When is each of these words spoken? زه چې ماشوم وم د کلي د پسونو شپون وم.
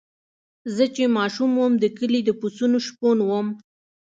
زه 0.75 0.83
چې 0.95 1.03
ماشوم 1.17 1.51
وم 1.57 1.73
د 1.79 1.85
کلي 1.97 2.19
د 2.25 2.29
پسونو 2.39 2.77
شپون 2.87 3.17
وم. 3.23 3.47